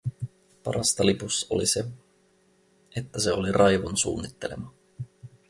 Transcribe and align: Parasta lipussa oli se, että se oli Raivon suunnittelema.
Parasta 0.63 1.03
lipussa 1.05 1.47
oli 1.49 1.65
se, 1.65 1.85
että 2.95 3.19
se 3.19 3.31
oli 3.33 3.51
Raivon 3.51 3.97
suunnittelema. 3.97 4.73